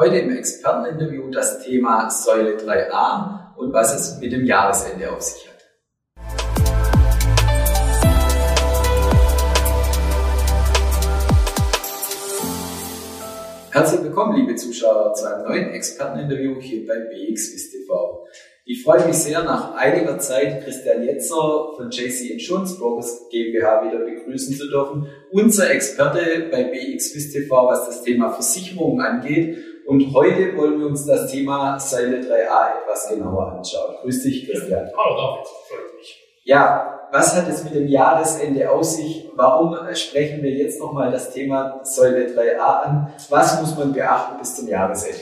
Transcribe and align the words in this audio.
Heute 0.00 0.16
im 0.16 0.34
Experteninterview 0.34 1.30
das 1.30 1.62
Thema 1.62 2.08
Säule 2.08 2.56
3a 2.56 3.54
und 3.58 3.70
was 3.74 3.94
es 3.94 4.18
mit 4.18 4.32
dem 4.32 4.46
Jahresende 4.46 5.12
auf 5.12 5.20
sich 5.20 5.46
hat. 5.46 5.58
Herzlich 13.72 14.02
willkommen, 14.02 14.36
liebe 14.36 14.54
Zuschauer, 14.54 15.12
zu 15.12 15.26
einem 15.26 15.44
neuen 15.46 15.68
Experteninterview 15.74 16.58
hier 16.62 16.86
bei 16.86 16.94
BXWIS 16.94 17.70
TV. 17.70 18.26
Ich 18.64 18.82
freue 18.82 19.06
mich 19.06 19.16
sehr, 19.16 19.42
nach 19.42 19.74
einiger 19.74 20.18
Zeit 20.18 20.64
Christian 20.64 21.02
Jetzer 21.02 21.74
von 21.76 21.90
JC 21.90 22.30
Insurance 22.30 22.78
Brokers 22.78 23.28
GmbH 23.30 23.84
wieder 23.84 23.98
begrüßen 23.98 24.56
zu 24.56 24.66
dürfen. 24.66 25.08
Unser 25.30 25.70
Experte 25.70 26.48
bei 26.50 26.64
BXWIS 26.64 27.32
TV, 27.32 27.66
was 27.66 27.84
das 27.84 28.02
Thema 28.02 28.30
Versicherungen 28.30 29.04
angeht. 29.04 29.58
Und 29.90 30.14
heute 30.14 30.56
wollen 30.56 30.78
wir 30.78 30.86
uns 30.86 31.04
das 31.04 31.32
Thema 31.32 31.76
Säule 31.76 32.18
3a 32.18 32.80
etwas 32.80 33.08
genauer 33.08 33.54
anschauen. 33.54 33.96
Grüß 34.02 34.22
dich, 34.22 34.46
Christian. 34.46 34.88
Hallo 34.96 35.16
David, 35.16 35.48
freut 35.68 35.98
mich. 35.98 36.16
Ja, 36.44 37.08
was 37.10 37.34
hat 37.34 37.48
es 37.48 37.64
mit 37.64 37.74
dem 37.74 37.88
Jahresende 37.88 38.70
aus 38.70 38.98
sich? 38.98 39.28
Warum 39.34 39.76
sprechen 39.96 40.44
wir 40.44 40.52
jetzt 40.52 40.78
nochmal 40.78 41.10
das 41.10 41.32
Thema 41.32 41.80
Säule 41.82 42.28
3a 42.28 42.82
an? 42.84 43.12
Was 43.30 43.60
muss 43.60 43.76
man 43.76 43.92
beachten 43.92 44.38
bis 44.38 44.54
zum 44.54 44.68
Jahresende? 44.68 45.18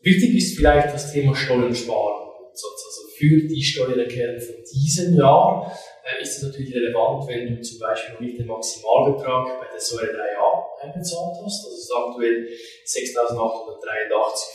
Wichtig 0.00 0.34
ist 0.34 0.56
vielleicht 0.56 0.94
das 0.94 1.12
Thema 1.12 1.36
Steuern 1.36 1.74
sparen 1.74 2.26
also 2.56 3.08
für 3.18 3.46
die 3.46 3.62
Steuererklärung 3.62 4.40
von 4.40 4.54
diesem 4.72 5.14
Jahr 5.14 5.70
ist 6.20 6.36
es 6.36 6.42
natürlich 6.44 6.74
relevant, 6.74 7.26
wenn 7.28 7.56
du 7.56 7.62
zum 7.62 7.80
Beispiel 7.80 8.14
noch 8.14 8.20
nicht 8.20 8.38
den 8.38 8.46
Maximalbetrag 8.46 9.60
bei 9.60 9.66
der 9.72 9.80
Säule 9.80 10.12
3a 10.12 10.82
eingezahlt 10.82 11.36
hast. 11.44 11.66
Das 11.66 11.72
ist 11.72 11.92
aktuell 11.92 12.48
6.883 12.86 13.32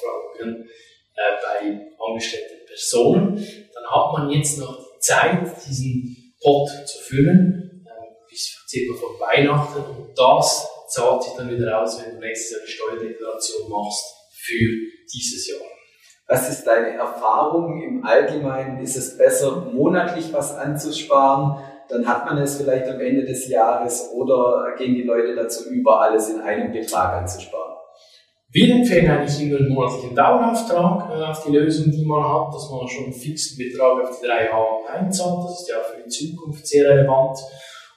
Franken 0.00 0.68
äh, 1.14 1.20
bei 1.42 1.88
angestellten 2.06 2.66
Personen. 2.66 3.36
Dann 3.74 3.86
hat 3.86 4.12
man 4.12 4.30
jetzt 4.30 4.58
noch 4.58 4.76
die 4.76 5.00
Zeit, 5.00 5.46
diesen 5.66 6.34
Pot 6.42 6.68
zu 6.86 6.98
füllen, 6.98 7.86
äh, 7.86 8.28
bis 8.28 8.54
circa 8.68 8.98
vor 8.98 9.18
Weihnachten. 9.20 9.82
Und 9.82 10.18
das 10.18 10.68
zahlt 10.88 11.22
sich 11.22 11.32
dann 11.32 11.50
wieder 11.50 11.82
aus, 11.82 12.02
wenn 12.02 12.14
du 12.14 12.20
nächstes 12.20 12.52
Jahr 12.52 12.60
die 12.66 12.72
Steuerdeklaration 12.72 13.70
machst 13.70 14.04
für 14.32 14.68
dieses 15.12 15.48
Jahr. 15.48 15.77
Was 16.30 16.50
ist 16.50 16.66
deine 16.66 16.92
Erfahrung 16.92 17.80
im 17.80 18.04
Allgemeinen? 18.04 18.82
Ist 18.82 18.98
es 18.98 19.16
besser, 19.16 19.70
monatlich 19.72 20.30
was 20.30 20.54
anzusparen? 20.54 21.64
Dann 21.88 22.06
hat 22.06 22.26
man 22.26 22.36
es 22.36 22.58
vielleicht 22.58 22.86
am 22.86 23.00
Ende 23.00 23.24
des 23.24 23.48
Jahres 23.48 24.10
oder 24.14 24.74
gehen 24.76 24.94
die 24.94 25.04
Leute 25.04 25.34
dazu 25.34 25.70
über, 25.70 26.02
alles 26.02 26.28
in 26.28 26.42
einem 26.42 26.70
Betrag 26.70 27.14
anzusparen? 27.14 27.76
Wir 28.50 28.74
empfehlen 28.74 29.10
eigentlich 29.10 29.40
immer 29.40 29.58
einen 29.58 29.70
monatlichen 29.70 30.14
Dauerauftrag 30.14 31.10
äh, 31.10 31.22
auf 31.24 31.44
die 31.44 31.52
Lösung, 31.52 31.90
die 31.90 32.04
man 32.04 32.22
hat, 32.22 32.54
dass 32.54 32.70
man 32.70 32.86
schon 32.88 33.04
einen 33.04 33.12
fixen 33.14 33.56
Betrag 33.56 34.02
auf 34.02 34.20
die 34.20 34.26
drei 34.26 34.46
Jahre 34.46 34.86
einzahlt. 34.86 35.44
Das 35.44 35.62
ist 35.62 35.68
ja 35.70 35.76
für 35.80 36.02
die 36.02 36.10
Zukunft 36.10 36.66
sehr 36.66 36.90
relevant. 36.90 37.38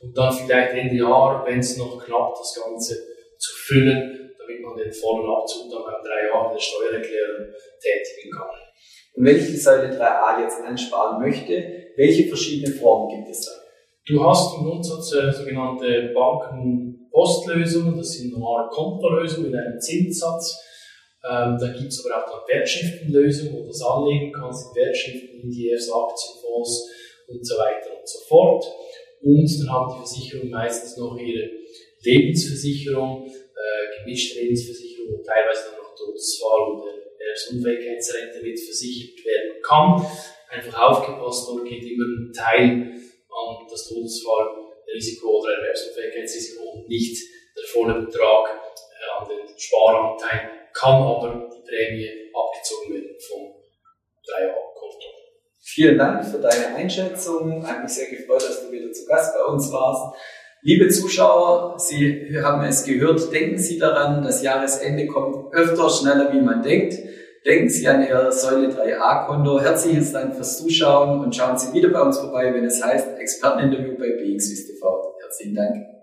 Und 0.00 0.16
dann 0.16 0.32
vielleicht 0.32 0.74
Ende 0.74 0.96
Jahr, 0.96 1.44
wenn 1.46 1.60
es 1.60 1.78
noch 1.78 2.04
klappt, 2.04 2.40
das 2.40 2.62
Ganze 2.62 2.94
zu 3.38 3.54
füllen 3.54 4.27
damit 4.48 4.62
man 4.62 4.76
den 4.76 4.92
vollen 4.92 5.28
Abzug 5.28 5.70
dann 5.70 5.84
beim 5.84 6.02
drei 6.02 6.26
Jahren 6.26 6.52
der 6.52 6.60
Steuererklärung 6.60 7.52
tätigen 7.80 8.30
kann. 8.32 8.56
Und 9.14 9.24
wenn 9.24 9.36
ich 9.36 9.46
die 9.46 9.56
Säule 9.56 9.94
3a 9.94 10.40
jetzt 10.40 10.62
ansparen 10.62 11.20
möchte, 11.20 11.52
welche 11.96 12.28
verschiedenen 12.28 12.78
Formen 12.78 13.16
gibt 13.16 13.28
es 13.28 13.44
da? 13.44 13.52
Du 14.06 14.24
hast 14.24 14.56
im 14.56 14.64
Grundsatz 14.64 15.12
äh, 15.12 15.32
sogenannte 15.32 16.12
Banken-Postlösungen, 16.14 17.96
das 17.96 18.12
sind 18.12 18.32
normale 18.32 18.68
Kontolösungen 18.70 19.50
mit 19.50 19.60
einem 19.60 19.78
Zinssatz. 19.80 20.56
Ähm, 21.28 21.58
da 21.60 21.68
gibt 21.76 21.92
es 21.92 22.06
aber 22.06 22.24
auch 22.24 22.30
dann 22.30 22.56
Wertschriftenlösungen, 22.56 23.52
wo 23.52 23.62
du 23.62 23.66
das 23.66 23.82
anlegen 23.82 24.32
kannst 24.32 24.68
in 24.68 24.82
Wertschriften, 24.82 25.50
ETFs, 25.50 25.92
Aktienfonds 25.92 26.88
und 27.26 27.46
so 27.46 27.54
weiter 27.56 27.98
und 27.98 28.08
so 28.08 28.18
fort. 28.28 28.64
Und 29.20 29.60
dann 29.60 29.72
haben 29.72 29.92
die 29.92 29.98
Versicherungen 29.98 30.52
meistens 30.52 30.96
noch 30.96 31.18
ihre 31.18 31.50
Lebensversicherung, 32.02 33.26
äh, 33.58 33.98
gemischte 33.98 34.40
Lebensversicherung 34.40 35.18
und 35.18 35.26
teilweise 35.26 35.70
dann 35.70 35.78
noch 35.78 35.94
Todesfall 35.94 36.78
oder 36.78 36.92
Erwerbsunfähigkeitsrente 37.18 38.42
mit 38.42 38.58
versichert 38.58 39.24
werden 39.24 39.62
kann. 39.62 40.06
Einfach 40.48 40.80
aufgepasst, 40.80 41.48
dort 41.48 41.68
geht 41.68 41.82
immer 41.82 42.04
ein 42.04 42.32
Teil 42.32 42.94
an 43.28 43.66
das 43.68 43.88
Todesfallrisiko 43.88 45.40
oder 45.40 45.58
Erwerbsunfähigkeitsrisiko 45.58 46.62
und 46.62 46.88
nicht 46.88 47.18
der 47.56 47.66
volle 47.66 48.02
Betrag 48.02 48.48
äh, 48.48 49.20
an 49.20 49.28
den 49.28 49.58
Sparanteil, 49.58 50.50
kann 50.72 51.02
aber 51.02 51.50
die 51.52 51.68
Prämie 51.68 52.30
abgezogen 52.32 52.94
werden 52.94 53.16
vom 53.18 53.58
3A-Konto. 54.24 55.06
Vielen 55.60 55.98
Dank 55.98 56.24
für 56.24 56.38
deine 56.38 56.76
Einschätzung. 56.76 57.66
Hat 57.66 57.82
mich 57.82 57.92
sehr 57.92 58.08
gefreut, 58.08 58.42
dass 58.42 58.62
du 58.62 58.72
wieder 58.72 58.90
zu 58.92 59.04
Gast 59.06 59.34
bei 59.34 59.44
uns 59.44 59.72
warst. 59.72 60.16
Liebe 60.62 60.88
Zuschauer, 60.88 61.78
Sie 61.78 62.36
haben 62.42 62.64
es 62.64 62.84
gehört, 62.84 63.32
denken 63.32 63.58
Sie 63.58 63.78
daran, 63.78 64.24
das 64.24 64.42
Jahresende 64.42 65.06
kommt 65.06 65.54
öfter 65.54 65.88
schneller, 65.88 66.32
wie 66.32 66.40
man 66.40 66.62
denkt. 66.62 66.98
Denken 67.46 67.68
Sie 67.68 67.86
an 67.86 68.06
Ihr 68.06 68.32
Säule 68.32 68.68
3a-Konto. 68.68 69.60
Herzlichen 69.60 70.12
Dank 70.12 70.34
fürs 70.34 70.58
Zuschauen 70.58 71.20
und 71.20 71.34
schauen 71.34 71.56
Sie 71.56 71.72
wieder 71.72 71.90
bei 71.90 72.02
uns 72.02 72.18
vorbei, 72.18 72.52
wenn 72.52 72.64
es 72.64 72.84
heißt 72.84 73.18
Experteninterview 73.18 73.96
bei 73.96 74.10
BXWIS 74.10 74.66
TV. 74.66 75.14
Herzlichen 75.20 75.54
Dank. 75.54 75.97